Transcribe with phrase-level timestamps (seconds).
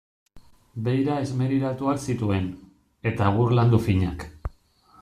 [0.87, 2.47] Beira esmerilatuak zituen,
[3.11, 4.27] eta egur landu finak.